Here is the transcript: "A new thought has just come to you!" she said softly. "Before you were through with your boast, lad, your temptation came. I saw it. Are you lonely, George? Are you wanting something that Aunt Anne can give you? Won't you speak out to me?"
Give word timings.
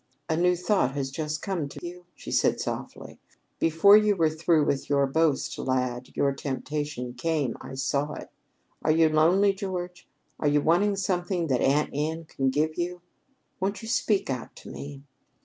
"A 0.27 0.35
new 0.35 0.55
thought 0.55 0.93
has 0.95 1.11
just 1.11 1.43
come 1.43 1.69
to 1.69 1.85
you!" 1.85 2.05
she 2.15 2.31
said 2.31 2.59
softly. 2.59 3.19
"Before 3.59 3.95
you 3.95 4.15
were 4.15 4.31
through 4.31 4.65
with 4.65 4.89
your 4.89 5.05
boast, 5.05 5.59
lad, 5.59 6.09
your 6.17 6.31
temptation 6.33 7.13
came. 7.13 7.55
I 7.61 7.75
saw 7.75 8.13
it. 8.13 8.31
Are 8.81 8.89
you 8.89 9.09
lonely, 9.09 9.53
George? 9.53 10.07
Are 10.39 10.47
you 10.47 10.59
wanting 10.59 10.95
something 10.95 11.45
that 11.49 11.61
Aunt 11.61 11.93
Anne 11.93 12.25
can 12.25 12.49
give 12.49 12.79
you? 12.79 13.01
Won't 13.59 13.83
you 13.83 13.87
speak 13.87 14.31
out 14.31 14.55
to 14.55 14.71
me?" 14.71 15.03